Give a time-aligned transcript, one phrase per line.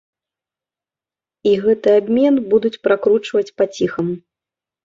[1.51, 4.15] І гэты абмен будуць пракручваць па ціхаму.